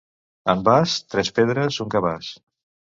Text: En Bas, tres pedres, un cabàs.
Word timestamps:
En 0.53 0.63
Bas, 0.69 0.95
tres 1.15 1.31
pedres, 1.39 1.81
un 1.87 1.95
cabàs. 1.97 2.35